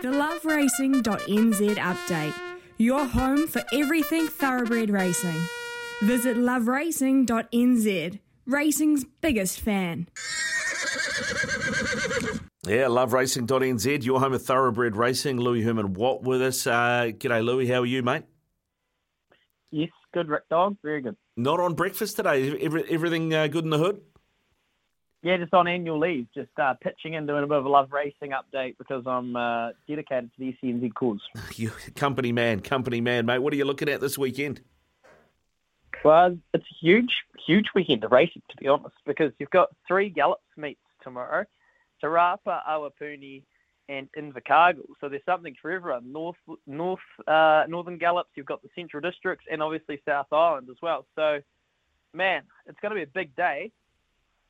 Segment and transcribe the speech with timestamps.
[0.00, 2.34] The loveracing.nz update.
[2.78, 5.40] Your home for everything thoroughbred racing.
[6.02, 10.08] Visit loveracing.nz, racing's biggest fan.
[12.66, 15.38] Yeah, loveracing.nz, your home of thoroughbred racing.
[15.38, 16.66] Louis Herman Watt with us.
[16.66, 17.68] Uh, g'day, Louis.
[17.68, 18.24] How are you, mate?
[19.70, 20.76] Yes, good, Rick Dog.
[20.82, 21.16] Very good.
[21.36, 22.56] Not on breakfast today.
[22.60, 24.00] Every, everything uh, good in the hood?
[25.22, 27.92] Yeah, just on annual leave, just uh, pitching in doing a bit of a love
[27.92, 31.20] racing update because I'm uh, dedicated to the SENZ cause.
[31.54, 33.38] you company man, company man, mate.
[33.38, 34.62] What are you looking at this weekend?
[36.04, 37.12] Well, it's a huge,
[37.46, 41.44] huge weekend of racing, to be honest, because you've got three Gallops meets tomorrow.
[42.00, 43.44] Te Rapa, Awapuni,
[43.88, 44.88] and Invercargill.
[45.00, 46.12] So there's something for everyone.
[46.12, 48.30] North, North, uh, Northern Gallops.
[48.34, 51.06] You've got the Central Districts, and obviously South Island as well.
[51.14, 51.40] So,
[52.12, 53.70] man, it's going to be a big day.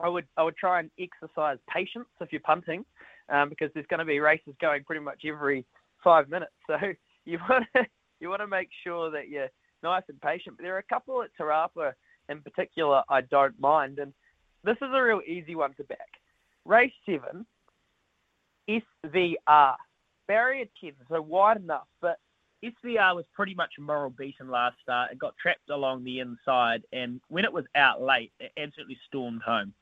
[0.03, 2.85] I would I would try and exercise patience if you're punting,
[3.29, 5.65] um, because there's going to be races going pretty much every
[6.03, 6.53] five minutes.
[6.67, 6.77] So
[7.25, 7.87] you want to
[8.21, 9.49] you want to make sure that you're
[9.83, 10.57] nice and patient.
[10.57, 11.93] But there are a couple at Te Rapa
[12.29, 14.13] in particular I don't mind, and
[14.65, 15.99] this is a real easy one to back.
[16.65, 17.47] Race seven,
[18.69, 19.75] SVR,
[20.29, 22.19] barrier ten, so wide enough, but
[22.63, 25.11] SVR was pretty much moral beaten last start.
[25.11, 29.43] It got trapped along the inside, and when it was out late, it absolutely stormed
[29.43, 29.75] home.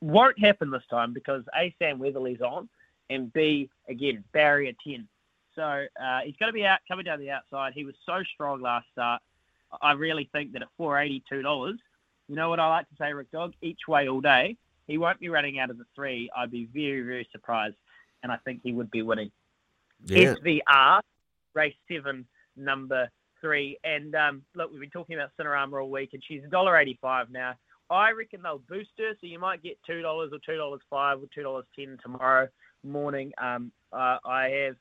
[0.00, 2.68] Won't happen this time because A, Sam Weatherley's on,
[3.10, 5.08] and B, again, barrier 10.
[5.54, 7.72] So uh, he's going to be out coming down the outside.
[7.74, 9.22] He was so strong last start.
[9.80, 11.78] I really think that at $482,
[12.28, 13.54] you know what I like to say, Rick Dog?
[13.62, 14.56] Each way all day.
[14.86, 16.30] He won't be running out of the three.
[16.36, 17.76] I'd be very, very surprised,
[18.22, 19.32] and I think he would be winning.
[20.04, 20.34] Yeah.
[20.34, 21.00] SVR,
[21.54, 22.26] race seven,
[22.56, 23.10] number
[23.40, 23.78] three.
[23.82, 27.54] And um, look, we've been talking about Cinerama all week, and she's $1.85 now.
[27.90, 32.48] I reckon they'll boost her, so you might get $2 or $2.05 or $2.10 tomorrow
[32.82, 33.32] morning.
[33.38, 34.76] Um, uh, I have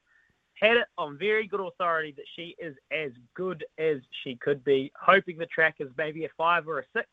[0.60, 4.92] had it on very good authority that she is as good as she could be,
[5.00, 7.08] hoping the track is maybe a five or a six,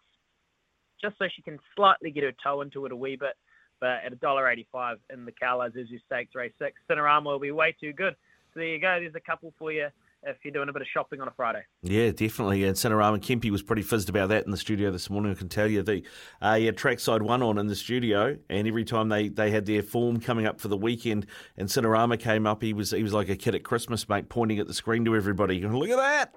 [1.00, 3.36] just so she can slightly get her toe into it a wee bit.
[3.80, 7.92] But at $1.85 in the Carlisle Isuzu Stakes Race 6, Cinerama will be way too
[7.92, 8.14] good.
[8.54, 9.00] So there you go.
[9.00, 9.88] There's a couple for you
[10.24, 11.62] if you're doing a bit of shopping on a Friday.
[11.82, 12.64] Yeah, definitely.
[12.64, 15.32] And Cinerama Kempy was pretty fizzed about that in the studio this morning.
[15.32, 16.02] I can tell you the
[16.40, 19.82] uh, yeah, trackside one on in the studio, and every time they, they had their
[19.82, 23.28] form coming up for the weekend, and Cinerama came up, he was he was like
[23.28, 25.60] a kid at Christmas, mate, pointing at the screen to everybody.
[25.60, 26.34] Look at that.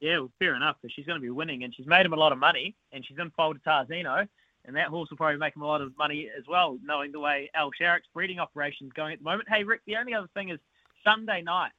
[0.00, 2.16] Yeah, well, fair enough, because she's going to be winning, and she's made him a
[2.16, 4.28] lot of money, and she's in foal to Tarzino,
[4.66, 7.20] and that horse will probably make him a lot of money as well, knowing the
[7.20, 9.48] way Al Sharrock's breeding operation is going at the moment.
[9.48, 10.58] Hey, Rick, the only other thing is
[11.02, 11.72] Sunday night,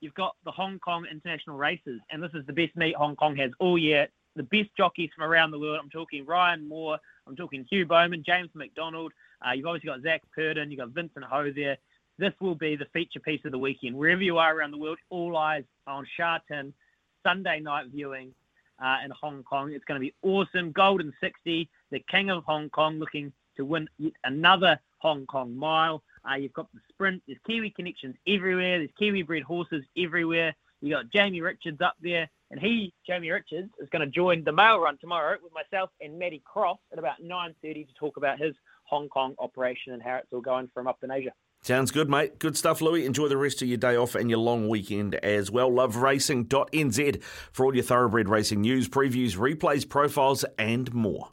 [0.00, 3.36] you've got the Hong Kong international races, and this is the best meet Hong Kong
[3.36, 4.08] has all year.
[4.34, 5.78] The best jockeys from around the world.
[5.82, 9.12] I'm talking Ryan Moore, I'm talking Hugh Bowman, James McDonald.
[9.46, 11.78] Uh, you've obviously got Zac Purton, you've got Vincent Ho there.
[12.18, 13.96] This will be the feature piece of the weekend.
[13.96, 16.72] Wherever you are around the world, all eyes on Sha Tin,
[17.22, 18.32] Sunday night viewing
[18.82, 19.72] uh, in Hong Kong.
[19.72, 20.72] It's going to be awesome.
[20.72, 26.02] Golden 60, the king of Hong Kong, looking to win yet another Hong Kong mile.
[26.28, 27.22] Uh, you've got the sprint.
[27.26, 28.78] There's Kiwi connections everywhere.
[28.78, 30.54] There's Kiwi bred horses everywhere.
[30.80, 34.52] You got Jamie Richards up there, and he, Jamie Richards, is going to join the
[34.52, 38.54] mail run tomorrow with myself and Matty Cross at about 9:30 to talk about his
[38.84, 41.32] Hong Kong operation and how it's all going for him up in Asia.
[41.62, 42.38] Sounds good, mate.
[42.38, 43.06] Good stuff, Louis.
[43.06, 45.70] Enjoy the rest of your day off and your long weekend as well.
[45.70, 51.30] Loveracing.nz for all your thoroughbred racing news, previews, replays, profiles, and more.